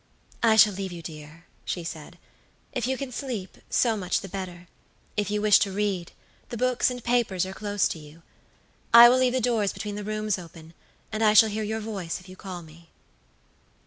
[0.41, 2.17] "I shall leave you, dear," she said.
[2.73, 4.67] "If you can sleep, so much the better.
[5.15, 6.11] If you wish to read,
[6.49, 8.23] the books and papers are close to you.
[8.95, 10.73] I will leave the doors between the rooms open,
[11.11, 12.89] and I shall hear your voice if you call me."